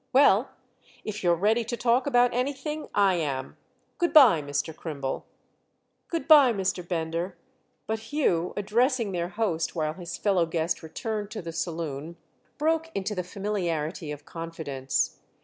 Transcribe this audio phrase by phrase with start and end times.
[0.13, 0.49] "Well,
[1.05, 3.55] if you're ready to talk about anything, I am.
[3.99, 4.75] Good bye, Mr.
[4.75, 5.27] Crimble."
[6.07, 6.81] "Good bye, Mr.
[6.87, 7.37] Bender."
[7.85, 12.17] But Hugh, addressing their host while his fellow guest returned to the saloon,
[12.57, 15.19] broke into the familiarity of confidence.